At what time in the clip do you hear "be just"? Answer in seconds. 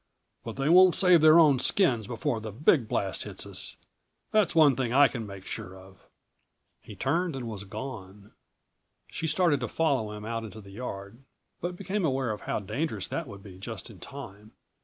13.43-13.91